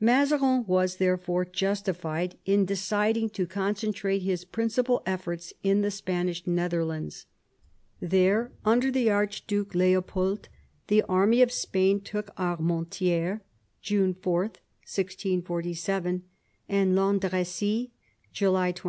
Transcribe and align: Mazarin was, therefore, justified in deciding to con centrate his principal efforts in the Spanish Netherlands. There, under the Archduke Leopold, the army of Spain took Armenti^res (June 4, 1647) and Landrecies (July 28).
Mazarin 0.00 0.64
was, 0.66 0.96
therefore, 0.96 1.44
justified 1.44 2.36
in 2.44 2.64
deciding 2.64 3.30
to 3.30 3.46
con 3.46 3.76
centrate 3.76 4.22
his 4.22 4.44
principal 4.44 5.00
efforts 5.06 5.52
in 5.62 5.80
the 5.82 5.92
Spanish 5.92 6.44
Netherlands. 6.44 7.26
There, 8.00 8.50
under 8.64 8.90
the 8.90 9.08
Archduke 9.10 9.76
Leopold, 9.76 10.48
the 10.88 11.02
army 11.02 11.40
of 11.40 11.52
Spain 11.52 12.00
took 12.00 12.34
Armenti^res 12.34 13.42
(June 13.80 14.12
4, 14.14 14.40
1647) 14.42 16.24
and 16.68 16.96
Landrecies 16.96 17.90
(July 18.32 18.72
28). 18.72 18.84